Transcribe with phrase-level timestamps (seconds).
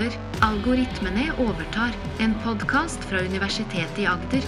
[0.00, 0.12] over.
[0.40, 1.92] Algoritmene overtar.
[2.18, 4.42] En podkast fra Universitetet i Agder.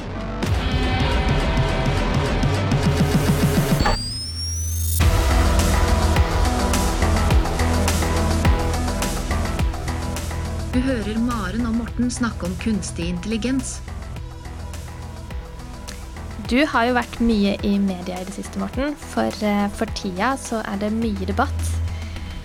[10.72, 13.80] Du hører Maren og Morten snakke om kunstig intelligens.
[16.48, 18.96] Du har jo vært mye i media i det siste, Morten.
[18.96, 21.68] For, eh, for tida så er det mye debatt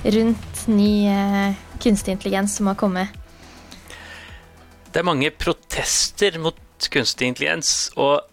[0.03, 3.13] rundt ny eh, kunstig intelligens som har kommet.
[4.91, 6.57] Det er mange protester mot
[6.93, 8.23] kunstig intelligens, og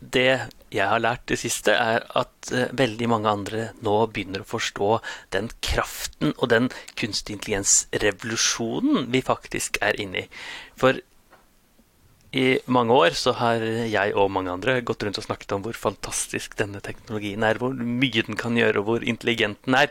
[0.00, 4.48] det jeg har lært det siste, er at eh, veldig mange andre nå begynner å
[4.48, 4.90] forstå
[5.34, 10.26] den kraften og den kunstig intelligens-revolusjonen vi faktisk er inne i.
[10.78, 10.98] For
[12.36, 15.76] i mange år så har jeg og mange andre gått rundt og snakket om hvor
[15.78, 19.90] fantastisk denne teknologien er, hvor mye den kan gjøre, og hvor intelligent den er.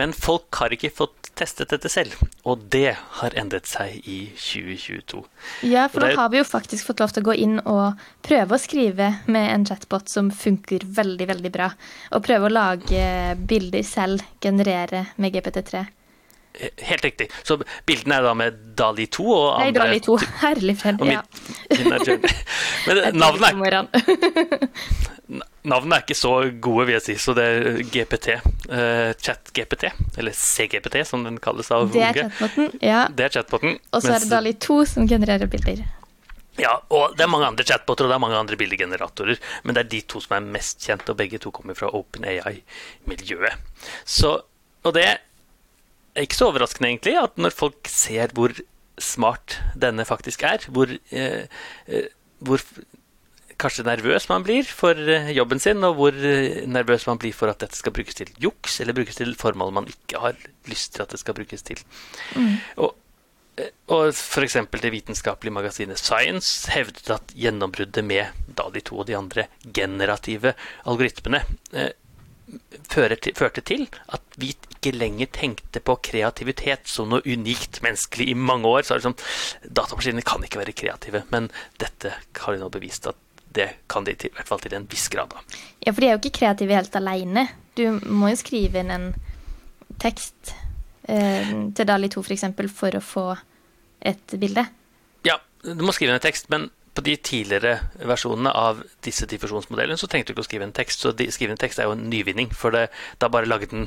[0.00, 2.16] Men folk har ikke fått testet dette selv,
[2.48, 5.22] og det har endret seg i 2022.
[5.70, 8.56] Ja, for nå har vi jo faktisk fått lov til å gå inn og prøve
[8.56, 11.70] å skrive med en chatbot som funker veldig, veldig bra.
[12.12, 13.04] Og prøve å lage
[13.48, 15.86] bilder selv, generere med GPT3.
[16.58, 17.28] Helt riktig.
[17.46, 20.16] Så bildene er da med Dali 2 og andre Nei, Dali 2.
[20.40, 21.04] Herlig fred.
[21.06, 21.20] Ja.
[22.88, 23.76] Men navnet er,
[25.72, 26.32] navnet er ikke så
[26.64, 28.40] gode, vil jeg si, så det er GPT.
[28.66, 33.04] Uh, Chat-GPT, eller CGPT som den kalles av det er Chatboten, ja.
[33.12, 33.78] Det er chatboten.
[33.92, 35.84] Og så er det Dali 2 som genererer bilder.
[36.58, 39.84] Ja, og det er mange andre chatboter og det er mange andre bildegeneratorer, men det
[39.84, 43.84] er de to som er mest kjente, og begge to kommer fra OpenAI-miljøet.
[44.02, 44.34] Så,
[44.82, 45.06] og det
[46.24, 48.54] ikke så overraskende, egentlig, at når folk ser hvor
[48.98, 51.44] smart denne faktisk er, hvor, eh,
[51.86, 52.08] eh,
[52.42, 52.62] hvor
[53.58, 57.50] kanskje nervøs man blir for eh, jobben sin, og hvor eh, nervøs man blir for
[57.50, 60.38] at dette skal brukes til juks, eller brukes til formål man ikke har
[60.70, 61.82] lyst til at det skal brukes til.
[62.38, 62.56] Mm.
[62.84, 62.94] Og,
[63.94, 64.58] og f.eks.
[64.82, 70.54] det vitenskapelige magasinet Science hevdet at gjennombruddet med da de to og de andre generative
[70.86, 71.42] algoritmene
[72.88, 78.30] førte til at vi ikke lenger tenkte på kreativitet som noe unikt menneskelig.
[78.32, 81.50] I mange år så er det sånn Datamaskiner kan ikke være kreative, men
[81.82, 83.18] dette har de nå bevist at
[83.56, 85.32] det kan de til, i hvert fall til en viss grad.
[85.32, 85.42] Da.
[85.86, 87.48] Ja, for de er jo ikke kreative helt alene.
[87.78, 89.06] Du må jo skrive inn en
[90.02, 90.52] tekst
[91.08, 92.44] eh, til Dali 2 f.eks.
[92.52, 93.26] For, for å få
[94.12, 94.66] et bilde.
[95.26, 97.76] Ja, du må skrive inn en tekst, men på de tidligere
[98.10, 101.04] versjonene av disse diffusjonsmodellene så trengte du ikke å skrive en tekst.
[101.04, 102.88] Så de, skrive en tekst er jo en nyvinning, for det,
[103.22, 103.86] da bare laget den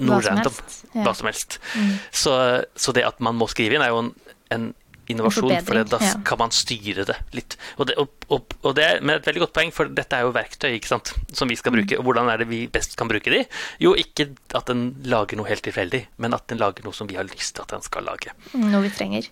[0.00, 0.56] noe random.
[0.94, 1.02] Ja.
[1.04, 1.58] Hva som helst.
[1.76, 1.90] Mm.
[2.08, 2.34] Så,
[2.72, 4.12] så, det at man må skrive inn, er jo en,
[4.54, 4.70] en
[5.12, 6.14] innovasjon, for det, da ja.
[6.24, 7.58] kan man styre det litt.
[7.76, 10.32] Og det, og, og, og det, med et veldig godt poeng, for dette er jo
[10.36, 11.98] verktøy ikke sant, som vi skal bruke.
[11.98, 12.00] Mm.
[12.00, 13.42] Og hvordan er det vi best kan bruke de?
[13.84, 17.20] Jo, ikke at den lager noe helt tilfeldig, men at den lager noe som vi
[17.20, 18.32] har lyst til at den skal lage.
[18.56, 19.28] Noe vi trenger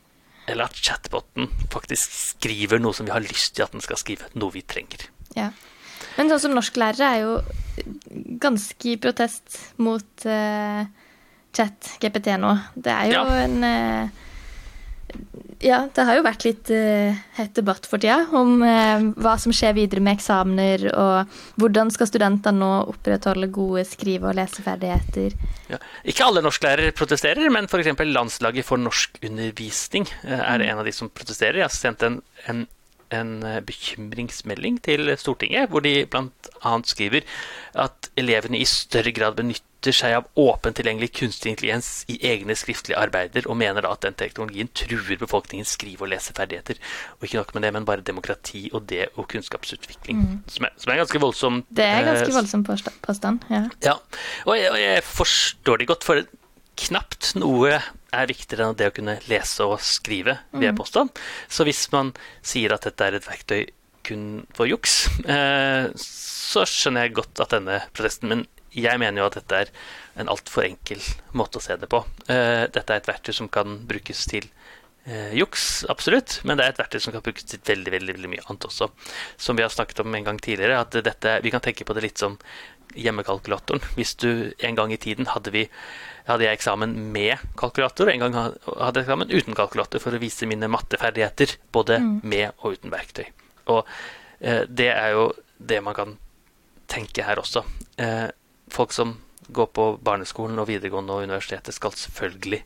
[0.47, 4.29] eller at chatboten faktisk skriver noe som vi har lyst til at den skal skrive.
[4.39, 5.09] Noe vi trenger.
[5.37, 5.51] Ja.
[6.17, 7.33] Men sånn som norsklærere er jo
[8.41, 10.87] ganske i protest mot uh,
[11.57, 12.53] chat-GPT nå.
[12.75, 13.43] Det er jo ja.
[13.45, 14.23] en uh,
[15.67, 19.55] ja, det har jo vært litt uh, hett debatt for tida om uh, hva som
[19.55, 25.35] skjer videre med eksamener, og hvordan skal studentene nå opprettholde gode skrive- og leseferdigheter.
[25.73, 25.81] Ja.
[26.07, 27.93] Ikke alle norsklærere protesterer, men f.eks.
[28.07, 30.69] Landslaget for norskundervisning uh, er mm.
[30.71, 31.61] en av de som protesterer.
[31.65, 32.65] Jeg har sendt en, en,
[33.15, 36.75] en bekymringsmelding til Stortinget, hvor de bl.a.
[36.85, 37.27] skriver
[37.77, 42.99] at elevene i større grad benytter seg av åpent tilgjengelig kunstig intelligens i egne skriftlige
[42.99, 46.81] arbeider, og mener da at den teknologien truer befolkningens skrive- og leseferdigheter.
[47.19, 50.23] Og ikke nok med det, men bare demokrati og det og kunnskapsutvikling.
[50.23, 50.41] Mm.
[50.49, 53.63] Som, er, som, er, ganske voldsom Det er ganske eh, voldsom påstand, ja.
[53.85, 53.95] ja.
[54.47, 56.27] Og, jeg, og jeg forstår det godt, for
[56.77, 57.79] knapt noe
[58.17, 60.81] er viktigere enn det å kunne lese og skrive, vil jeg mm.
[60.81, 61.07] påstå.
[61.53, 62.13] Så hvis man
[62.45, 63.63] sier at dette er et verktøy
[64.07, 64.27] kun
[64.57, 68.47] for juks, eh, så skjønner jeg godt at denne protesten Men
[68.77, 69.71] jeg mener jo at dette er
[70.21, 71.01] en altfor enkel
[71.37, 72.03] måte å se det på.
[72.29, 74.45] Uh, dette er et verktøy som kan brukes til
[75.07, 78.33] eh, juks, absolutt, men det er et verktøy som kan brukes til veldig veldig, veldig
[78.35, 78.91] mye annet også.
[79.41, 82.05] Som vi har snakket om en gang tidligere, at dette, vi kan tenke på det
[82.05, 82.37] litt som
[82.95, 83.83] hjemmekalkulatoren.
[83.97, 85.67] Hvis du en gang i tiden hadde vi
[86.27, 90.23] hadde jeg eksamen med kalkulator, og en gang hadde jeg eksamen uten kalkulator for å
[90.23, 92.15] vise mine matteferdigheter, både mm.
[92.27, 93.29] med og uten verktøy.
[93.71, 93.85] Og
[94.41, 95.29] eh, det er jo
[95.59, 96.17] det man kan
[96.91, 97.63] tenke her også.
[98.03, 98.27] Eh,
[98.75, 99.17] folk som
[99.55, 102.65] går på barneskolen og videregående og universitetet, skal selvfølgelig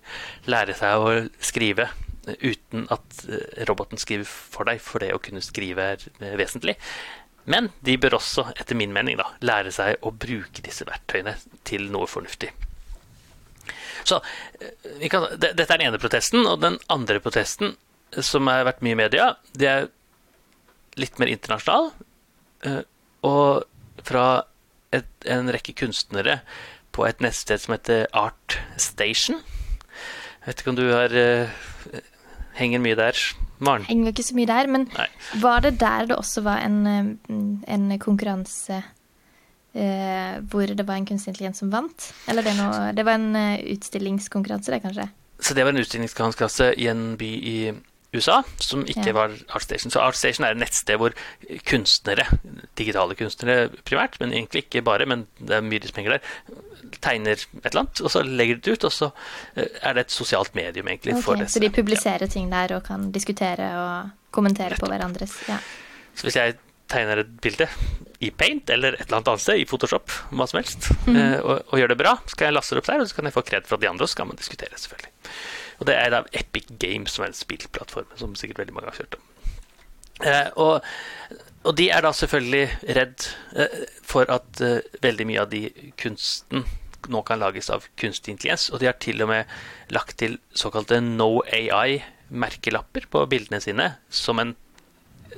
[0.48, 1.12] lære seg å
[1.44, 1.90] skrive
[2.40, 6.76] uten at eh, roboten skriver for deg, for det å kunne skrive er eh, vesentlig.
[7.44, 11.36] Men de bør også, etter min mening, da, lære seg å bruke disse verktøyene
[11.68, 12.50] til noe fornuftig.
[14.04, 14.20] Så
[15.10, 16.46] kan, det, Dette er den ene protesten.
[16.46, 17.76] Og den andre protesten,
[18.16, 19.90] som har vært mye i media, det er
[21.00, 21.92] litt mer internasjonal.
[23.26, 24.26] Og fra
[24.96, 26.40] et, en rekke kunstnere
[26.96, 29.38] på et nettsted som heter Art Station.
[30.40, 31.14] Jeg vet ikke om du har,
[32.56, 33.20] henger mye der,
[33.60, 33.86] Maren?
[33.88, 35.06] Henger ikke så mye der, men Nei.
[35.42, 37.18] var det der det også var en,
[37.68, 42.10] en konkurranse uh, hvor det var en kunstig intelligens som vant?
[42.30, 45.08] Eller det, noe, det var en uh, utstillingskonkurranse, det, kanskje?
[45.40, 47.58] Så det var en utstillingskonkurranse i en by i
[48.14, 49.14] USA, som ikke ja.
[49.14, 49.92] var ArtStation.
[49.94, 51.14] Så ArtStation er et nettsted hvor
[51.68, 52.26] kunstnere,
[52.78, 56.32] digitale kunstnere primært, men egentlig ikke bare, men det er mye penger der,
[56.98, 59.10] tegner et eller annet, og så legger de det ut, og så
[59.54, 61.46] eh, er det et sosialt medium egentlig okay, for det.
[61.52, 62.32] Så de publiserer ja.
[62.32, 64.82] ting der og kan diskutere og kommentere Rett.
[64.82, 65.58] på hverandres ja.
[66.14, 66.56] Så hvis jeg
[66.90, 67.68] tegner et bilde
[68.20, 71.16] i Paint eller et eller annet sted, i Photoshop, hva som helst, mm.
[71.38, 73.30] og, og, gjør det bra, så kan jeg laste det opp der, og så kan
[73.30, 75.12] jeg få kred fra de andre, og så kan man diskutere, selvfølgelig.
[75.80, 79.00] Og det er da Epic Games, som er en spillplattform som sikkert veldig mange har
[79.00, 79.26] kjørt om.
[80.20, 80.84] Eh, og,
[81.64, 85.64] og, de er da selvfølgelig redd eh, for at eh, veldig mye av de
[86.00, 86.66] kunsten
[87.08, 88.68] nå kan lages av kunstig intelligens.
[88.74, 89.48] Og de har til og med
[89.94, 94.56] lagt til såkalte No AI-merkelapper på bildene sine som en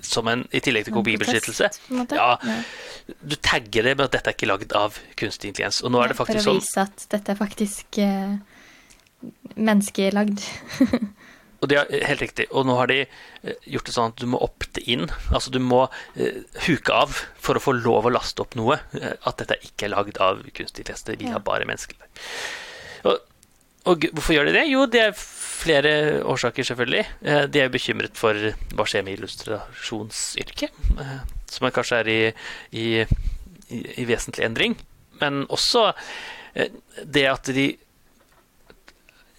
[0.03, 1.69] som en, I tillegg til kopibeskyttelse.
[2.17, 2.31] Ja,
[3.05, 5.83] du tagger det med at dette er ikke lagd av kunstig intelligens.
[5.85, 8.62] Og nå er det faktisk sånn For å vise at dette er faktisk uh,
[9.55, 10.43] menneskelagd.
[11.61, 12.47] og det er helt riktig.
[12.51, 15.09] Og nå har de eh, gjort det sånn at du må opte inn.
[15.31, 18.81] Altså du må uh, huke av for å få lov å laste opp noe.
[18.99, 21.07] At dette ikke er lagd av kunstig intelligens.
[21.19, 21.37] Vi ja.
[21.37, 21.99] har bare mennesker.
[23.09, 23.23] Og,
[23.91, 24.67] og hvorfor gjør de det?
[24.71, 25.17] Jo, det er
[25.63, 25.93] flere
[26.29, 27.05] årsaker, selvfølgelig.
[27.27, 28.39] Uh, de er bekymret for
[28.77, 31.21] hva skjer med illustrasjonsyrket, uh,
[31.51, 32.21] som kanskje er i,
[32.79, 32.87] i,
[33.97, 34.77] i, vesentlig endring.
[35.23, 35.91] Men også
[36.55, 36.73] eh,
[37.05, 37.67] det at de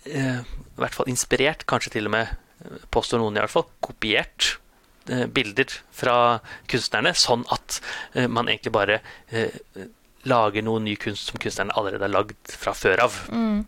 [0.06, 2.32] i hvert fall inspirert, kanskje til og med,
[2.94, 4.58] påstår noen i hvert fall, kopiert
[5.04, 6.16] bilder fra
[6.72, 7.80] kunstnerne, sånn at
[8.32, 9.02] man egentlig bare
[10.30, 13.18] lager noe ny kunst som kunstnerne allerede har lagd fra før av.
[13.32, 13.64] Mm.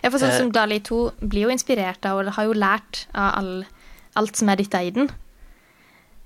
[0.00, 3.34] Ja, for sånn som Dali 2 blir jo inspirert av og har jo lært av
[3.40, 3.52] all,
[4.18, 5.10] alt som er dytta i den.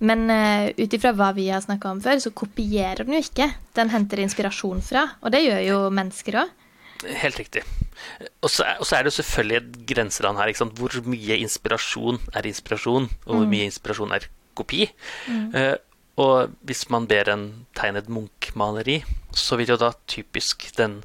[0.05, 3.49] Men uh, ut ifra hva vi har snakka om før, så kopierer den jo ikke.
[3.77, 6.53] Den henter inspirasjon fra, og det gjør jo mennesker òg.
[7.05, 7.65] Helt riktig.
[8.43, 10.53] Og så er, er, det jo selvfølgelig et grenseland her.
[10.79, 13.53] Hvor mye inspirasjon er inspirasjon, og hvor mm.
[13.55, 14.87] mye inspirasjon er kopi.
[15.29, 15.51] Mm.
[15.55, 15.77] Uh,
[16.25, 19.01] og hvis man ber en tegne et Munch-maleri,
[19.35, 21.01] så vil jo da typisk den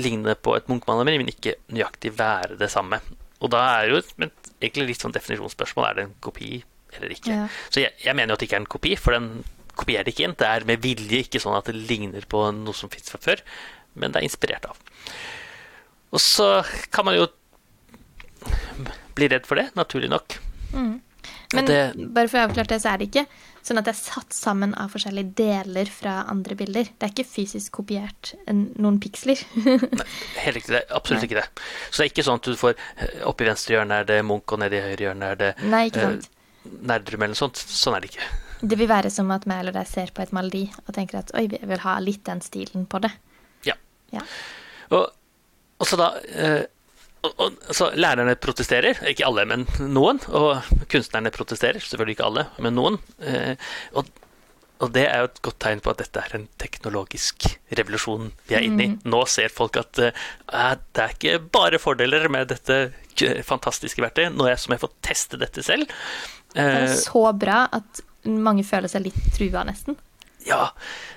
[0.00, 3.02] ligne på et Munch-maleri, men ikke nøyaktig være det samme.
[3.42, 4.30] Og da er det jo
[4.62, 5.88] egentlig litt sånn definisjonsspørsmål.
[5.88, 6.62] Er det en kopi
[6.96, 7.34] eller ikke?
[7.34, 7.48] Ja.
[7.68, 9.28] Så jeg, jeg, mener jo at det ikke er en kopi, for den
[9.76, 10.38] kopierer det ikke inn.
[10.38, 13.42] Det er med vilje ikke sånn at det ligner på noe som fins fra før,
[13.94, 14.80] men det er inspirert av.
[16.12, 16.48] Og så
[16.92, 17.28] kan man jo
[19.16, 20.38] bli redd for det, naturlig nok.
[20.72, 21.00] Mm.
[21.52, 21.80] Men det,
[22.16, 23.26] bare for å avklare det, så er det ikke
[23.62, 26.88] Sånn at det er satt sammen av forskjellige deler fra andre bilder.
[26.98, 29.38] Det er ikke fysisk kopiert noen piksler.
[29.54, 30.06] Nei,
[30.42, 30.72] helt riktig.
[30.74, 31.28] Det er absolutt Nei.
[31.28, 31.44] ikke det.
[31.86, 34.18] Så det er ikke sånn at du får eh, opp i venstre hjørne er det
[34.26, 36.26] Munch, og nede i høyre hjørne er det Nei, ikke sant.
[36.26, 37.62] Uh, Nerdrum eller noe sånt.
[37.62, 38.26] Sånn er det ikke.
[38.72, 41.30] Det vil være som at meg eller deg ser på et maleri og tenker at
[41.38, 43.14] oi, vi vil ha litt den stilen på det.
[44.12, 44.22] Ja.
[44.92, 45.08] Og,
[45.80, 46.62] og så da uh,
[47.22, 50.18] og, og, så lærerne protesterer, ikke alle, men noen.
[50.34, 50.58] Og
[50.90, 52.98] kunstnerne protesterer, selvfølgelig ikke alle, men noen.
[53.22, 53.54] Eh,
[53.94, 54.10] og,
[54.80, 57.46] og, det er jo et godt tegn på at dette er en teknologisk
[57.78, 58.90] revolusjon vi er inne i.
[58.96, 58.98] Mm.
[59.14, 62.82] Nå ser folk at eh, det er ikke bare fordeler med dette
[63.46, 64.34] fantastiske verktøyet.
[64.34, 65.86] Nå er jeg som jeg får teste dette selv.
[66.56, 69.94] det er eh, så bra at mange føler seg litt trua, nesten.
[70.46, 70.72] Ja.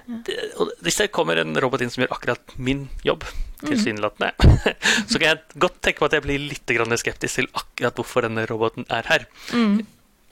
[0.06, 3.72] Det, og hvis det kommer en robot inn som gjør akkurat min jobb, mhm.
[3.72, 4.86] tilsynelatende, mm.
[5.10, 8.46] så kan jeg godt tenke meg at jeg blir litt skeptisk til akkurat hvorfor denne
[8.50, 9.28] roboten er her.
[9.54, 9.84] Mm.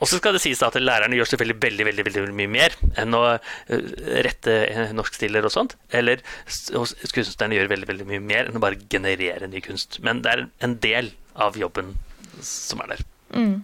[0.02, 3.14] Og så skal det sies at lærerne gjør selvfølgelig veldig veldig, veldig mye mer enn
[3.16, 3.92] å eh,
[4.26, 4.56] rette
[4.92, 5.76] norskstiller og sånt.
[5.94, 6.20] Eller
[7.14, 10.00] kunstnerne gjør veldig veldig mye mer enn å bare generere ny kunst.
[10.04, 11.94] Men det er en del av jobben
[12.44, 13.06] som er der.
[13.32, 13.62] Mm.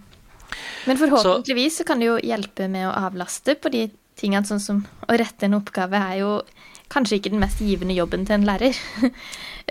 [0.87, 3.85] Men forhåpentligvis så, så kan det jo hjelpe med å avlaste på de
[4.21, 6.35] tingene, sånn som å rette en oppgave, er jo
[6.91, 8.77] kanskje ikke den mest givende jobben til en lærer.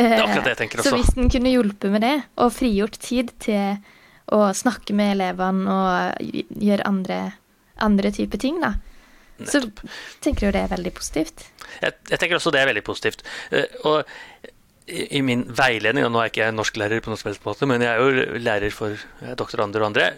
[0.00, 0.90] Det er akkurat det jeg tenker også.
[0.94, 3.80] Så hvis den kunne hjulpet med det, og frigjort tid til
[4.32, 6.30] å snakke med elevene og
[6.62, 7.18] gjøre andre,
[7.84, 8.70] andre typer ting, da,
[9.50, 9.60] så
[10.22, 11.44] tenker jeg jo det er veldig positivt.
[11.82, 13.26] Jeg, jeg tenker også det er veldig positivt.
[13.50, 14.06] Eh, og
[14.90, 17.84] i min veiledning, og nå er jeg ikke norsklærer på noen som helst måte, men
[17.84, 19.04] jeg er jo lærer for
[19.38, 20.08] doktorander og andre,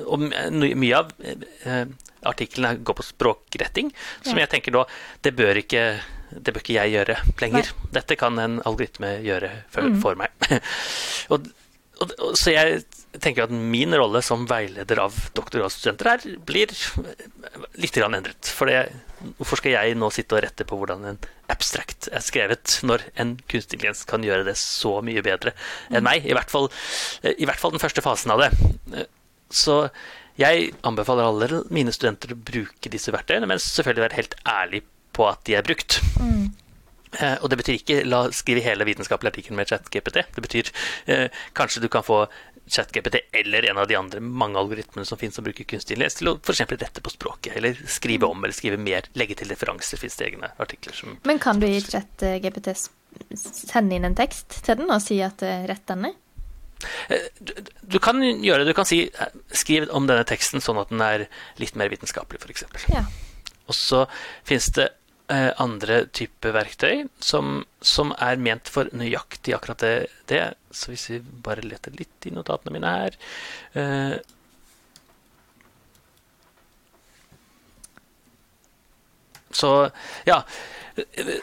[0.00, 1.84] og mye av eh,
[2.28, 4.46] artiklene går på språkretting, som ja.
[4.46, 4.86] jeg tenker da
[5.22, 5.86] Det bør ikke
[6.32, 7.68] det bør ikke jeg gjøre lenger.
[7.68, 7.90] Nei.
[7.98, 9.98] Dette kan en algoritme gjøre for, mm.
[10.00, 10.32] for meg.
[11.32, 11.50] og,
[12.00, 12.82] og, og, så jeg
[13.20, 16.72] tenker at min rolle som veileder av doktorgradsstudenter her blir
[17.82, 18.48] litt endret.
[18.48, 18.86] For det,
[19.36, 21.20] hvorfor skal jeg nå sitte og rette på hvordan en
[21.52, 25.52] abstract er skrevet, når en kunstig intelligens kan gjøre det så mye bedre
[25.90, 26.08] enn mm.
[26.08, 26.28] meg?
[26.28, 26.70] I hvert fall,
[27.28, 29.06] i hvert fall den første fasen av det.
[29.52, 29.84] Så
[30.40, 34.82] jeg anbefaler alle mine studenter å bruke disse verktøyene, men selvfølgelig være helt ærlig
[35.12, 36.00] på at de er brukt.
[36.20, 36.46] Mm.
[37.20, 40.22] Eh, og det betyr ikke la skrive hele vitenskapelige artikkelen med ChatGPT.
[40.32, 40.72] Det betyr
[41.12, 42.24] eh, kanskje du kan få
[42.72, 46.30] ChatGPT eller en av de andre mange algoritmene som finnes som bruker kunstig intelligens, til
[46.30, 46.64] å f.eks.
[46.70, 50.00] rette på språket, eller skrive om eller skrive mer, legge til referanser.
[50.00, 52.72] Fins det egne artikler som Men kan du i ChatGPT
[53.36, 56.14] sende inn en tekst til den og si at uh, rett denne?
[57.08, 57.28] Eh,
[57.80, 58.72] du, kan gjøre det.
[58.72, 61.26] Du kan si eh, skriv om denne teksten sånn at den er
[61.60, 62.88] litt mer vitenskapelig, f.eks.
[62.92, 63.04] Ja.
[63.70, 64.04] Og så
[64.48, 64.88] finnes det
[65.32, 69.94] eh, andre typer verktøy som, som, er ment for nøyaktig akkurat det,
[70.30, 73.18] det, Så hvis vi bare leter litt i notatene mine her
[73.78, 74.16] eh,
[79.52, 79.90] Så
[80.24, 80.42] ja.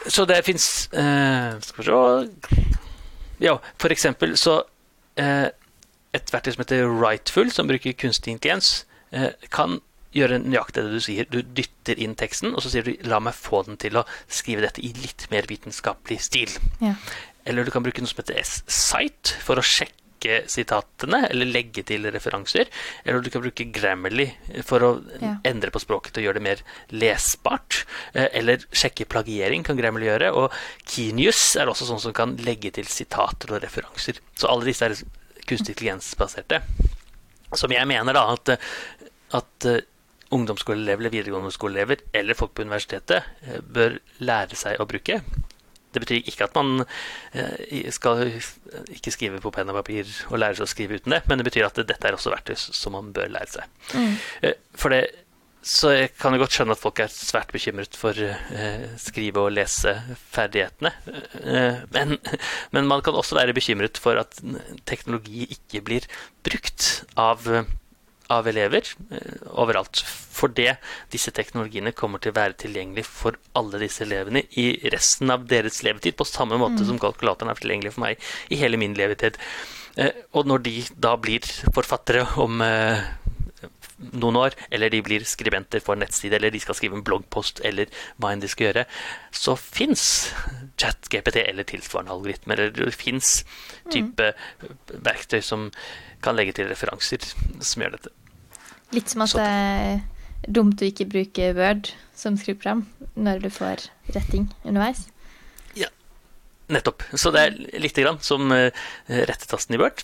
[0.10, 2.78] Så det fins eh, Skal vi se
[3.40, 4.64] Ja, for eksempel så
[5.20, 9.80] et verktøy som heter Rightful, som bruker kunstig intelligens, eh, kan
[10.16, 11.28] gjøre nøyaktig det du sier.
[11.30, 14.62] Du dytter inn teksten, og så sier du 'la meg få den til å skrive
[14.62, 16.58] dette i litt mer vitenskapelig stil'.
[16.82, 16.96] Ja.
[17.46, 19.94] Eller du kan bruke noe som heter S-Site for å sjekke
[20.50, 22.70] sitatene, eller legge til referanser.
[23.04, 24.28] Eller du kan bruke Grammarly
[24.68, 25.36] for å ja.
[25.48, 27.84] endre på språket og gjøre det mer lesbart.
[28.14, 30.32] Eh, eller sjekke plagiering kan Grammarly gjøre.
[30.36, 30.56] Og
[30.90, 34.22] Kinius er også sånn som kan legge til sitater og referanser.
[34.40, 34.98] Så alle disse er
[35.50, 36.62] kunstig intelligens-baserte.
[37.58, 38.52] Som jeg mener da at,
[39.40, 39.80] at uh,
[40.36, 45.24] ungdomsskoleelever eller videregående skoleelever eller folk på universitetet bør lære seg å bruke.
[45.94, 48.28] Det betyr ikke at man uh, skal
[48.94, 51.48] ikke skrive på penn og papir og lære seg å skrive uten det, men det
[51.50, 53.82] betyr at dette er også verktøy som man bør lære seg.
[53.96, 54.14] Mm.
[54.78, 55.04] For det
[55.60, 59.52] så jeg kan jo godt skjønne at folk er svært bekymret for eh, skrive- og
[59.58, 60.92] leseferdighetene.
[61.44, 62.16] Eh, men,
[62.72, 64.40] men, man kan også være bekymret for at
[64.88, 66.08] teknologi ikke blir
[66.48, 67.44] brukt av,
[68.34, 70.04] av elever eh, overalt.
[70.40, 70.70] Fordi
[71.12, 75.82] disse teknologiene kommer til å være tilgjengelig for alle disse elevene i resten av deres
[75.86, 76.88] levetid, på samme måte mm.
[76.92, 79.40] som kalkulatoren er tilgjengelig for meg i hele min levetid.
[80.00, 81.46] Eh, og når de da blir
[81.76, 83.02] forfattere om eh,
[84.00, 87.62] noen år, eller de blir skribenter for en nettside, eller de skal skrive en bloggpost,
[87.68, 88.86] eller hva enn de skal gjøre,
[89.36, 90.06] så fins
[90.80, 92.60] ChatGPT eller tilsvarende algoritmer.
[92.60, 93.42] Eller det fins
[93.92, 95.02] type mm.
[95.06, 95.70] verktøy som
[96.24, 98.16] kan legge til referanser som gjør dette.
[98.96, 99.44] Litt som at så.
[99.44, 102.86] det er dumt å ikke bruke Word som skriveprogram
[103.20, 105.08] når du får retting underveis?
[106.70, 107.04] Nettopp.
[107.18, 108.70] Så det er litt grann som uh,
[109.10, 110.04] rettetasten i Word.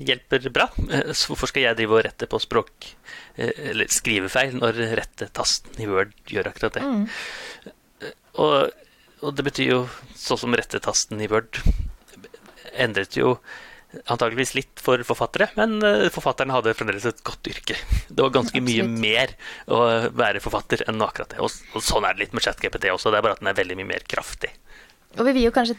[0.00, 0.70] Hjelper bra.
[0.80, 2.88] Uh, så hvorfor skal jeg drive og rette på språk
[3.36, 6.84] uh, eller skrivefeil når rettetasten i Word gjør akkurat det?
[6.86, 7.04] Mm.
[8.40, 8.56] Og,
[9.20, 9.80] og, det betyr jo
[10.16, 11.60] sånn som rettetasten i Word
[12.78, 13.36] endret jo
[14.08, 15.80] antageligvis litt for forfattere, men
[16.12, 17.76] forfatterne hadde fremdeles et godt yrke.
[18.06, 19.32] Det var ganske mye mer
[19.72, 19.80] å
[20.12, 21.40] være forfatter enn akkurat det.
[21.40, 23.56] Og, og sånn er det litt med ChatGPT også, det er bare at den er
[23.58, 24.52] veldig mye mer kraftig.
[25.16, 25.78] Og vi vil jo kanskje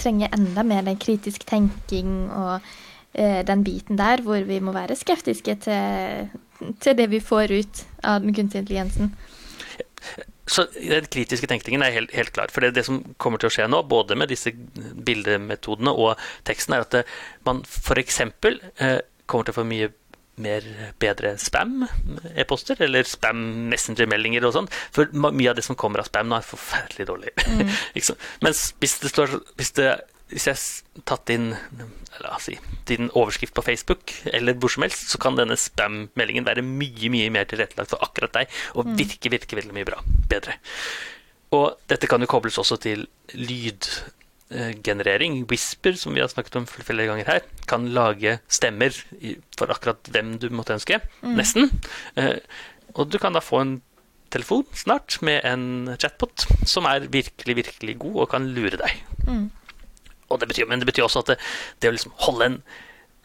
[0.00, 2.58] trenge enda mer den kritisk tenking og
[3.14, 6.30] eh, den biten der hvor vi må være skeptiske til,
[6.82, 9.14] til det vi får ut av den kunstige intelligensen.
[10.46, 12.50] Så Den kritiske tenkningen er helt, helt klar.
[12.54, 16.76] For det, det, som kommer til å skje nå, både med disse bildemetodene og teksten,
[16.76, 17.02] er at det,
[17.46, 18.20] man f.eks.
[18.22, 19.90] Eh, kommer til å få mye
[20.42, 20.66] mer
[21.00, 24.68] bedre spam-e-poster, eller spam-messenger-meldinger og sånn.
[24.94, 27.32] For mye av det som kommer av spam nå, er forferdelig dårlig.
[27.46, 27.72] Mm.
[28.44, 29.94] Mens hvis det står hvis, det,
[30.32, 31.54] hvis jeg har tatt inn
[32.22, 32.56] la oss si,
[32.88, 37.32] din overskrift på Facebook, eller hvor som helst, så kan denne spam-meldingen være mye mye
[37.32, 38.96] mer tilrettelagt for akkurat deg, og mm.
[39.00, 40.00] virke, virke veldig mye bra.
[40.30, 40.56] Bedre.
[41.56, 43.88] Og dette kan jo kobles også til lyd
[44.86, 48.94] generering, Whisper, som vi har snakket om flere ganger her, kan lage stemmer
[49.58, 51.00] for akkurat hvem du måtte ønske.
[51.22, 51.34] Mm.
[51.40, 51.70] Nesten.
[52.14, 52.38] Eh,
[52.94, 53.76] og du kan da få en
[54.30, 59.00] telefon snart med en chatbot som er virkelig, virkelig god og kan lure deg.
[59.26, 59.48] Mm.
[60.26, 61.38] Det betyr, men det betyr også at det,
[61.82, 62.60] det å liksom holde en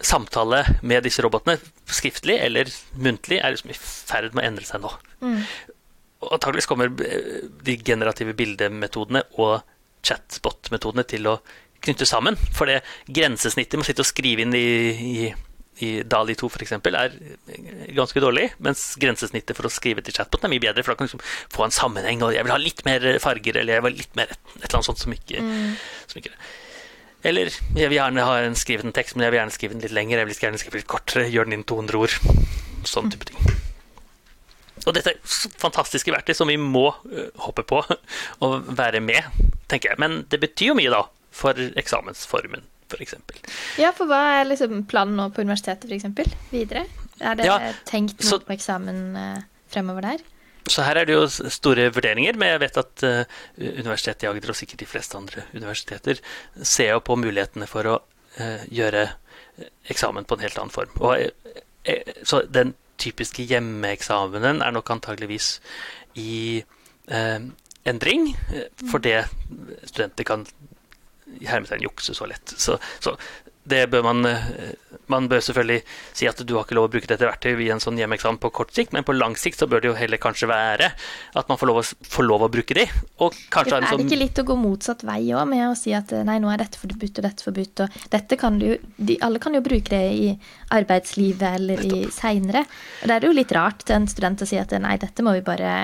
[0.02, 1.58] samtale med disse robotene,
[1.90, 4.92] skriftlig eller muntlig, er liksom i ferd med å endre seg nå.
[5.22, 5.42] Mm.
[6.22, 9.62] Og antakeligvis kommer eh, de generative bildemetodene og
[10.06, 11.38] chatbot-metodene til å
[11.82, 12.38] knytte sammen.
[12.56, 14.66] For det grensesnittet med å sitte og skrive inn i,
[15.02, 15.28] i,
[15.86, 16.74] i Dali 2 f.eks.
[16.78, 17.16] er
[17.98, 21.10] ganske dårlig, mens grensesnittet for å skrive til chatbot er mye bedre, for da kan
[21.10, 23.94] du liksom få en sammenheng, og jeg vil ha litt mer farger, eller jeg vil
[23.94, 25.72] ha litt mer et, et eller annet sånt som ikke, mm.
[26.12, 26.36] som ikke
[27.32, 29.86] Eller jeg vil gjerne ha en skrevet en tekst, men jeg vil gjerne skrive den
[29.86, 32.16] litt lenger, jeg vil gjerne skrive litt kortere, gjøre den inn 200 ord.
[32.90, 33.61] Sånn type ting.
[34.88, 37.82] Og dette er fantastiske verktøy som vi må uh, hoppe på
[38.46, 40.02] og være med, tenker jeg.
[40.02, 43.16] Men det betyr jo mye, da, for eksamensformen f.eks.
[43.80, 46.36] Ja, for hva er liksom planen nå på universitetet f.eks.
[46.52, 46.86] videre?
[47.22, 47.58] Er det ja,
[47.88, 50.24] tenkt noe så, på eksamen uh, fremover der?
[50.70, 54.54] Så her er det jo store vurderinger, men jeg vet at uh, Universitetet i Agder
[54.54, 56.22] og sikkert de fleste andre universiteter
[56.58, 59.08] ser jo på mulighetene for å uh, gjøre
[59.92, 60.94] eksamen på en helt annen form.
[61.04, 61.52] Og,
[62.26, 65.56] så den typiske hjemmeeksamenen er nok antageligvis
[66.22, 66.62] i
[67.88, 68.30] endring,
[68.92, 69.26] for det
[69.90, 70.46] studenter kan
[71.40, 72.54] i hermetegn jukse så lett.
[72.58, 73.16] Så, så,
[73.64, 74.74] det bør man eh,
[75.12, 75.82] Man bør selvfølgelig
[76.16, 78.52] si at du har ikke lov å bruke dette verktøyet i en sånn hjemmeeksamen på
[78.56, 80.88] kort sikt, men på lang sikt så bør det jo heller kanskje være
[81.36, 82.86] at man får lov å, får lov å bruke de.
[83.20, 85.92] Og kanskje det er det ikke litt å gå motsatt vei òg, med å si
[85.98, 89.44] at nei, nå er dette forbudt og dette forbudt, og dette kan du de, Alle
[89.44, 90.32] kan jo bruke det i
[90.72, 92.64] arbeidslivet eller i seinere.
[93.02, 95.36] Og det er jo litt rart til en student å si at nei, dette må
[95.36, 95.76] vi bare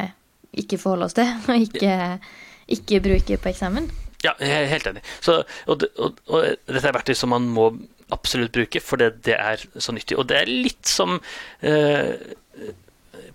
[0.55, 1.95] ikke forholde oss til, og ikke,
[2.79, 3.91] ikke bruke på eksamen.
[4.25, 5.03] Ja, jeg er helt enig.
[5.21, 7.69] Så, og, og, og, dette er verktøy som man må
[8.13, 10.17] absolutt bruke, for det, det er så nyttig.
[10.17, 11.17] Og det er litt som
[11.61, 12.15] eh,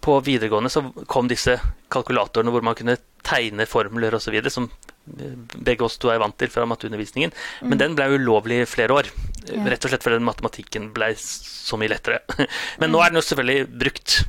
[0.02, 1.58] På videregående så kom disse
[1.92, 4.34] kalkulatorene hvor man kunne tegne formler osv.
[4.50, 4.70] som
[5.04, 7.32] begge oss to er vant til fra matteundervisningen.
[7.60, 7.68] Mm.
[7.70, 9.10] Men den ble ulovlig i flere år.
[9.50, 9.62] Ja.
[9.70, 12.22] Rett og slett fordi matematikken ble så mye lettere.
[12.80, 12.94] Men mm.
[12.94, 14.22] nå er den jo selvfølgelig brukt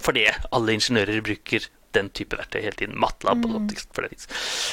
[0.00, 2.98] fordi alle ingeniører bruker den type verktøy hele tiden.
[3.00, 3.72] MATLAB mm.
[3.94, 4.20] for det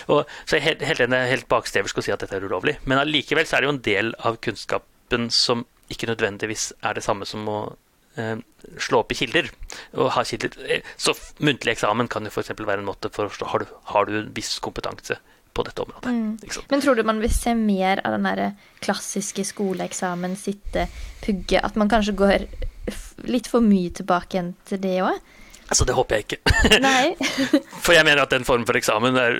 [0.07, 2.77] og, Så jeg helt, helt, helt bakstreversk å si at dette er ulovlig.
[2.85, 7.05] Men allikevel så er det jo en del av kunnskapen som ikke nødvendigvis er det
[7.05, 7.59] samme som å
[8.19, 8.35] eh,
[8.83, 9.49] slå opp i kilder.
[9.95, 10.59] og ha kilder.
[10.67, 12.53] Eh, så muntlig eksamen kan jo f.eks.
[12.59, 15.19] være en måte for å forstå har du, har du en viss kompetanse
[15.57, 16.11] på dette området.
[16.13, 16.63] Mm.
[16.69, 18.43] Men tror du man vil se mer av den der
[18.83, 20.85] klassiske skoleeksamen, sitte,
[21.23, 22.45] pugge At man kanskje går
[23.27, 25.17] litt for mye tilbake igjen til det òg?
[25.67, 26.37] Altså, det håper jeg ikke.
[27.85, 29.39] for jeg mener at den formen for eksamen er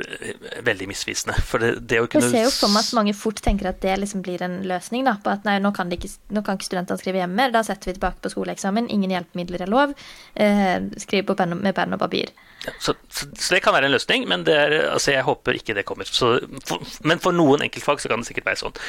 [0.68, 1.38] veldig misvisende.
[1.48, 3.80] For det, det å kunne Jeg ser jo for meg at mange fort tenker at
[3.84, 5.06] det liksom blir en løsning.
[5.08, 7.92] Da, på at nei, nå kan, ikke, nå kan ikke studentene skrive hjemme, da setter
[7.92, 8.92] vi tilbake på skoleeksamen.
[8.92, 9.96] Ingen hjelpemidler er lov.
[10.36, 12.36] Eh, skriv pen, med penn og papir.
[12.66, 15.78] Ja, så, så, så, det kan være en løsning, men er, altså, jeg håper ikke
[15.78, 16.10] det kommer.
[16.12, 16.38] Så,
[16.68, 18.82] for, men for noen enkeltfag så kan det sikkert være sånn.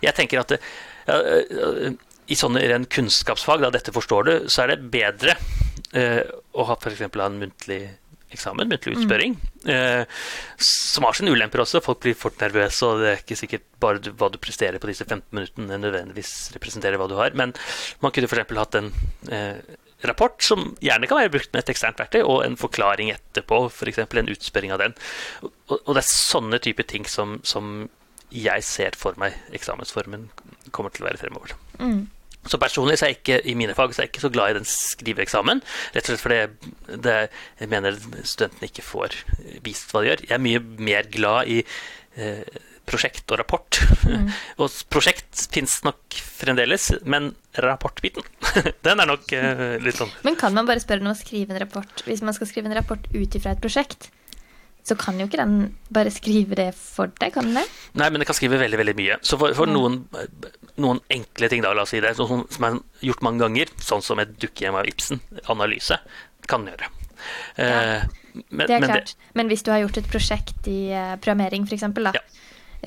[0.00, 0.62] Jeg tenker at det,
[1.10, 1.20] ja,
[2.30, 5.34] i sånne ren kunnskapsfag, da dette forstår du, så er det bedre
[5.96, 7.02] eh, å ha f.eks.
[7.08, 7.82] en muntlig
[8.30, 9.00] eksamen, muntlig mm.
[9.00, 9.70] utspørring, mm.
[9.74, 10.22] eh,
[10.62, 11.82] som har sine ulemper også.
[11.84, 14.90] Folk blir fort nervøse, og det er ikke sikkert bare du, hva du presterer på
[14.90, 17.34] disse 15 minuttene nødvendigvis representerer hva du har.
[17.38, 17.54] Men
[18.04, 18.54] man kunne f.eks.
[18.60, 18.92] hatt en
[19.34, 23.64] eh, rapport som gjerne kan være brukt med et eksternt verktøy, og en forklaring etterpå,
[23.72, 24.04] f.eks.
[24.04, 24.96] en utspørring av den.
[25.42, 27.88] Og, og, det er sånne typer ting som, som
[28.30, 30.28] jeg ser for meg eksamensformen
[30.70, 31.56] kommer til å være fremover.
[31.82, 32.04] Mm.
[32.48, 34.52] Så personlig så er jeg ikke i mine fag så er jeg ikke så glad
[34.52, 35.60] i den skriveeksamen.
[35.92, 37.16] Rett og slett fordi det,
[37.60, 39.16] jeg mener studentene ikke får
[39.66, 40.24] vist hva de gjør.
[40.28, 43.80] Jeg er mye mer glad i eh, prosjekt og rapport.
[44.08, 44.30] Mm.
[44.62, 48.24] og prosjekt fins nok fremdeles, men rapportbiten,
[48.86, 51.60] den er nok eh, litt sånn Men kan man bare spørre om å skrive en
[51.60, 54.08] rapport hvis man skal skrive en rapport ut ifra et prosjekt?
[54.86, 55.56] Så kan jo ikke den
[55.92, 57.66] bare skrive det for deg, kan den det?
[58.00, 59.18] Nei, men den kan skrive veldig veldig mye.
[59.26, 60.02] Så for, for noen,
[60.80, 64.04] noen, enkle ting, da, la oss si det, som, som er gjort mange ganger, sånn
[64.04, 66.00] som et dukkehjem av Ibsen-analyse,
[66.50, 66.90] kan den gjøre.
[67.60, 68.88] Ja, uh, men, det er klart.
[68.88, 72.26] Men, det, men, hvis du har gjort et prosjekt i uh, programmering, f.eks., da, ja.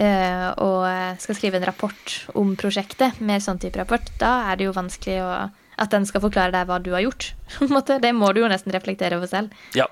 [0.01, 4.71] uh, og skal skrive en rapport om prosjektet, med sånn type rapport, da er det
[4.71, 5.33] jo vanskelig å,
[5.83, 7.35] at den skal forklare deg hva du har gjort.
[8.01, 9.53] det må du jo nesten reflektere over selv.
[9.77, 9.87] Ja,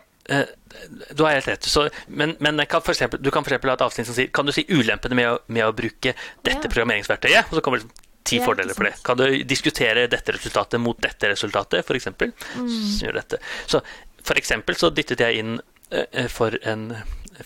[1.11, 1.65] du har helt rett.
[1.67, 3.63] Så, men, men kan eksempel, du kan f.eks.
[3.65, 6.67] ha et avsnitt som sier Kan du si ulempene med å, med å bruke dette
[6.67, 6.69] ja.
[6.69, 7.51] programmeringsverktøyet?
[7.51, 8.93] Og så kommer det liksom ti ja, fordeler for det.
[9.05, 12.11] Kan du diskutere dette resultatet mot dette resultatet, f.eks.?
[12.55, 13.41] Mm.
[13.67, 13.81] Så
[14.21, 16.91] for eksempel så dyttet jeg inn uh, for en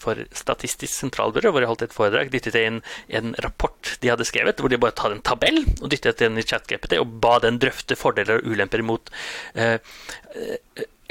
[0.02, 2.80] for Statistisk sentralbyrå, hvor jeg holdt et foredrag, dyttet jeg inn
[3.16, 6.44] en rapport de hadde skrevet, hvor de bare hadde en tabell og dyttet den i
[6.44, 9.14] ChatGPT og ba den drøfte fordeler og ulemper mot
[9.56, 9.78] uh,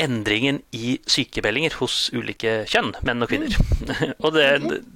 [0.00, 3.54] endringen i sykemeldinger hos ulike kjønn, menn og kvinner.
[3.54, 3.92] Mm.
[4.24, 4.46] og det,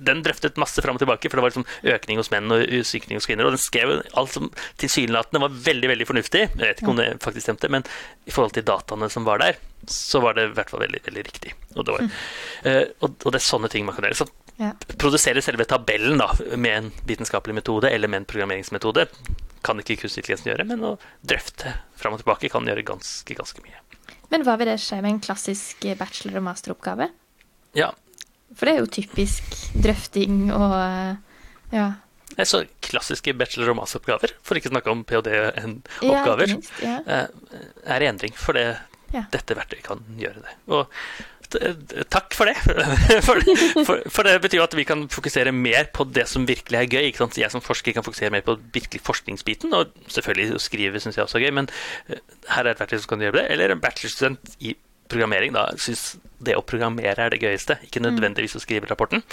[0.09, 3.21] Den drøftet masse fram og tilbake, for det var liksom økning hos menn og sykning
[3.21, 3.49] hos kvinner.
[3.49, 4.51] Og den skrev alt som
[4.83, 6.45] tilsynelatende var veldig veldig fornuftig.
[6.51, 7.87] Jeg vet ikke om det faktisk stemte, men
[8.27, 11.25] i forhold til dataene som var der, så var det i hvert fall veldig, veldig
[11.31, 11.55] riktig.
[11.77, 12.21] Og det, var, mm.
[12.67, 14.23] uh, og, og det er sånne ting man kan gjøre.
[14.25, 14.73] Så ja.
[14.99, 19.07] produsere selve tabellen da, med en vitenskapelig metode eller med en programmeringsmetode
[19.65, 20.95] kan ikke kunstig intelligens gjøre, men å
[21.27, 23.81] drøfte fram og tilbake kan gjøre ganske, ganske mye.
[24.33, 27.09] Men hva vil det skje med en klassisk bachelor- og masteroppgave?
[27.77, 27.93] Ja,
[28.57, 30.73] For det er jo typisk drøfting og
[31.75, 31.89] ja.
[32.49, 37.01] så klassiske bachelor- og masteroppgaver, for ikke å snakke om ph.d.-oppgaver, ja, ja.
[37.05, 38.71] eh, er i endring, for det,
[39.13, 40.57] dette verktøyet kan gjøre det.
[40.73, 40.89] Og
[42.13, 42.57] takk for det,
[43.27, 43.41] for,
[43.87, 46.91] for, for det betyr jo at vi kan fokusere mer på det som virkelig er
[46.91, 47.09] gøy.
[47.41, 51.25] Jeg som forsker kan fokusere mer på virkelig forskningsbiten, og selvfølgelig å skrive syns jeg
[51.25, 51.71] også er gøy, men
[52.09, 52.21] eh,
[52.53, 53.47] her er et verktøy som kan gjøre det.
[53.55, 54.75] Eller en bachelorstudent i
[55.09, 59.25] programmering da syns det å programmere er det gøyeste, ikke nødvendigvis å skrive rapporten.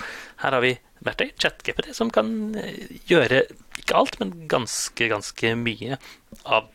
[0.41, 0.71] Her har vi
[1.05, 3.43] verktøy, ChatGPT, som kan eh, gjøre
[3.81, 5.99] ikke alt, men ganske, ganske mye
[6.47, 6.71] av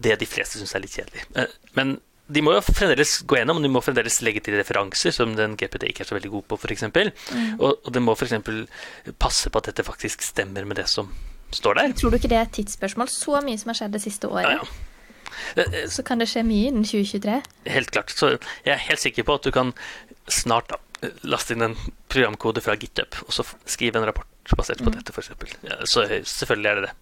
[0.00, 1.26] det de fleste syns er litt kjedelig.
[1.36, 1.98] Eh, Men
[2.30, 5.88] de må jo fremdeles gå gjennom, de må fremdeles legge til referanser, som den GPT
[5.90, 6.86] ikke er så veldig god på, f.eks.
[6.90, 7.56] Mm.
[7.58, 8.36] Og, og det må f.eks.
[9.20, 11.10] passe på at dette faktisk stemmer med det som
[11.54, 11.96] står der.
[11.98, 13.10] Tror du ikke det er et tidsspørsmål?
[13.10, 14.60] Så mye som har skjedd det siste året.
[14.60, 14.86] Ja, ja.
[15.56, 17.40] Eh, eh, Så kan det skje mye innen 2023.
[17.74, 18.14] Helt klart.
[18.14, 18.34] Så
[18.66, 19.74] jeg er helt sikker på at du kan
[20.30, 20.78] snart da,
[21.26, 21.76] laste inn en
[22.12, 25.32] programkode fra GitHub, og så skrive en rapport basert på dette, f.eks.
[25.64, 26.94] Ja, så selvfølgelig er det det.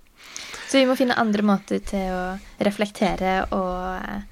[0.68, 2.22] Så vi må finne andre måter til å
[2.64, 4.26] reflektere og,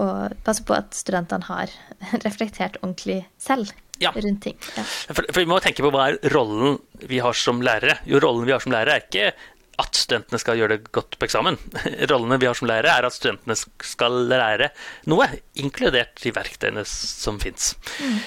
[0.00, 1.72] og passe på at studentene har
[2.26, 4.14] reflektert ordentlig selv Ja.
[4.16, 4.56] rundt ting.
[4.78, 4.82] Ja.
[5.12, 7.98] For, for vi må tenke på hva er rollen vi har som lærere.
[8.08, 9.32] Jo, rollen vi har som lærere er ikke
[9.80, 11.56] at studentene skal gjøre det godt på eksamen.
[12.10, 14.70] Rollene vi har som lærere, er at studentene skal lære
[15.08, 15.28] noe,
[15.60, 17.74] inkludert de verktøyene som fins.
[18.00, 18.18] Mm.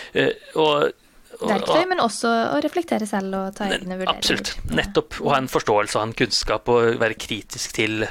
[0.62, 0.92] og,
[1.44, 4.14] Verktøy, men også å reflektere selv og ta egne vurderinger.
[4.22, 4.54] Absolutt.
[4.78, 5.18] Nettopp.
[5.22, 8.06] Å ha en forståelse, og en kunnskap og være kritisk til,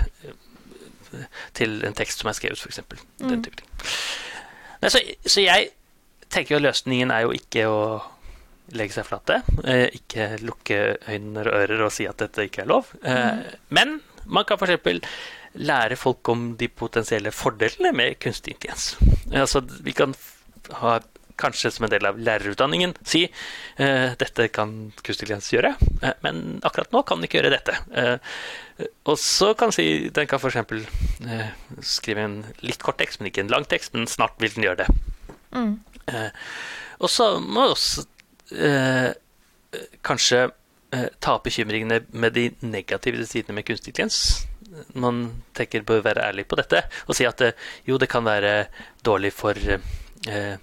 [1.54, 2.80] til en tekst som er skrevet, f.eks.
[3.18, 3.42] Den Mm.
[3.44, 3.68] type ting.
[4.82, 5.68] Nei, så, så jeg
[6.32, 7.82] tenker jo løsningen er jo ikke å
[8.72, 9.42] legge seg flate.
[9.68, 12.88] Eh, ikke lukke øyne og ører og si at dette ikke er lov.
[13.04, 15.02] Eh, Men man kan f.eks.
[15.54, 18.96] lære folk om de potensielle fordelene med kunstig intelligens.
[19.32, 20.14] Altså, vi kan
[20.80, 20.98] ha
[21.40, 26.60] kanskje som en del av lærerutdanningen si eh, dette kan kunstig intelligens gjøre, eh, men
[26.66, 27.76] akkurat nå kan den ikke gjøre dette.
[27.94, 30.86] Eh, og så kan si den kan f.eks.
[31.26, 34.66] Eh, skrive en litt kort tekst, men ikke en lang tekst, men snart vil den
[34.66, 34.88] gjøre det.
[35.52, 35.76] Mm.
[36.10, 36.30] Eh,
[37.02, 38.06] og så må vi også
[38.56, 39.10] eh,
[40.04, 44.48] kanskje eh, ta opp bekymringene med de negative sidene med kunstig intelligens.
[44.96, 47.42] Man tenker bør være ærlig på dette og si at
[47.84, 48.70] jo, det kan være
[49.04, 50.56] dårlig for eh,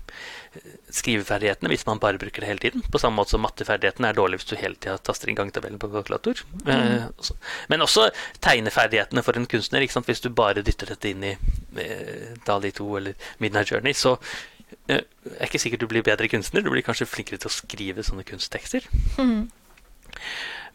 [0.93, 2.83] skriveferdighetene hvis man bare bruker det hele tiden.
[2.91, 5.91] På samme måte som matteferdighetene er dårlig hvis du hele tida taster inn gangtabellen på
[5.93, 6.41] kalkulator.
[6.65, 7.05] Eh,
[7.69, 8.07] men også
[8.43, 9.85] tegneferdighetene for en kunstner.
[9.85, 14.15] Hvis du bare dytter dette inn i eh, Dali 2 eller Midnight Journey, så
[14.89, 15.03] eh,
[15.38, 16.65] er ikke sikkert du blir bedre kunstner.
[16.65, 18.89] Du blir kanskje flinkere til å skrive sånne kunsttekster.
[19.21, 19.49] Mm.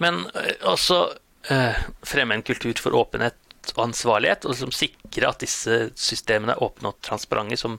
[0.03, 1.07] Men eh, også
[1.45, 3.37] fremme en kultur for åpenhet
[3.75, 7.77] og ansvarlighet, og som sikrer at disse systemene er åpne og transparente, som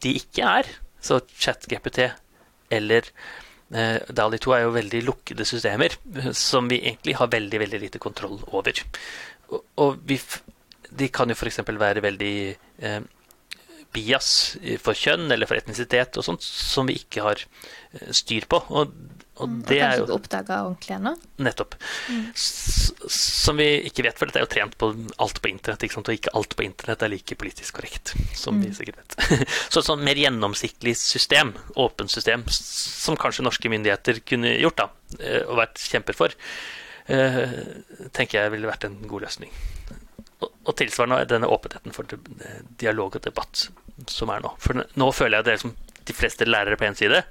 [0.00, 0.70] de ikke er.
[1.02, 2.04] Så ChatGPT
[2.72, 3.08] eller
[3.74, 7.82] eh, Dali 2 er jo veldig lukkede systemer eh, som vi egentlig har veldig veldig
[7.86, 8.84] lite kontroll over.
[9.50, 10.20] Og, og vi,
[10.90, 11.60] de kan jo f.eks.
[11.66, 12.36] være veldig
[12.86, 13.02] eh,
[13.92, 14.30] bias
[14.80, 18.62] for kjønn eller for etnisitet og sånt, som vi ikke har eh, styr på.
[18.70, 18.94] Og,
[19.40, 21.14] og Og det er jo oppdaga ordentlig ennå.
[21.40, 21.74] Nettopp.
[22.12, 22.24] Mm.
[22.36, 24.90] Som vi ikke vet, for dette er jo trent på
[25.24, 25.86] alt på internett.
[25.86, 26.10] Ikke sant?
[26.12, 29.16] Og ikke alt på internett er like politisk korrekt, som vi sikkert vet.
[29.72, 34.88] Så et sånn mer gjennomsiktig system, åpent system, som kanskje norske myndigheter kunne gjort da,
[35.18, 36.36] eh, og vært kjemper for,
[37.08, 37.56] eh,
[38.12, 39.54] tenker jeg ville vært en god løsning.
[40.42, 42.04] Og, tilsvarende denne åpenheten for
[42.78, 43.68] dialog og debatt
[44.10, 44.52] som er nå.
[44.62, 45.74] For nå føler jeg det er som
[46.06, 47.22] de fleste lærere på én side,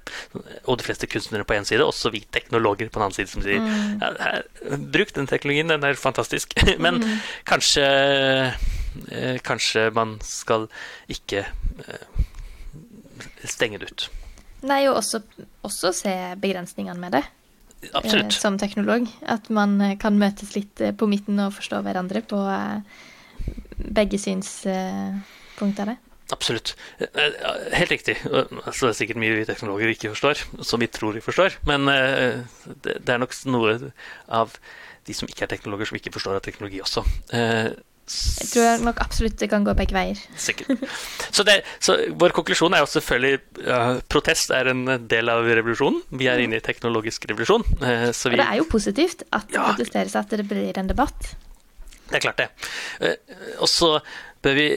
[0.64, 3.44] og de fleste kunstnere på én side, også vi teknologer på en annen side som
[3.44, 4.46] sier ja, her,
[4.92, 6.54] bruk den teknologien, den er fantastisk.
[6.84, 7.02] Men
[7.48, 10.66] kanskje eh, Kanskje man skal
[11.12, 12.24] ikke eh,
[13.48, 14.08] stenge det ut.
[14.68, 15.22] Nei, og også,
[15.66, 17.24] også se begrensningene med det.
[17.82, 18.36] eh, Absolutt.
[18.36, 19.08] som teknolog.
[19.22, 22.44] At man kan møtes litt på midten og forstå hverandre på
[23.82, 25.98] begge synspunkt av det.
[26.32, 26.74] Absolutt.
[27.00, 27.34] Eh,
[27.74, 28.16] Helt riktig.
[28.30, 31.58] Altså, det er sikkert mye vi teknologer ikke forstår, som vi tror vi forstår.
[31.68, 32.40] Men eh,
[32.84, 33.78] det er nok noe
[34.32, 34.54] av
[35.06, 37.02] de som ikke er teknologer, som ikke forstår av teknologi også.
[37.34, 37.72] Eh,
[38.12, 40.18] Jeg tror nok absolutt det kan gå begge veier.
[40.46, 40.80] Sikkert.
[41.34, 46.00] Så, det, så vår konklusjon er jo selvfølgelig uh, protest er en del av revolusjonen.
[46.18, 47.64] Vi er inne i teknologisk revolusjon.
[47.82, 49.68] Uh, vi, det er jo positivt at det Ja.
[49.70, 51.34] protesteres, at det blir en debatt.
[52.10, 52.48] det er klart det.
[53.00, 53.98] Uh, og så
[54.42, 54.68] bør vi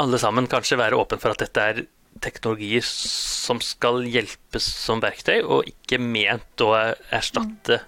[0.00, 1.82] alle sammen kanskje være åpne for at dette er
[2.24, 6.72] teknologier som skal hjelpes som verktøy, og ikke ment å
[7.14, 7.82] erstatte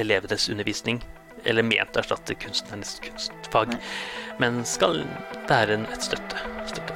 [0.00, 1.00] elevenes undervisning
[1.46, 3.76] eller ment å erstatte kunstnernes kunstfag,
[4.42, 5.04] men skal
[5.46, 6.95] være en, et støtte, støtte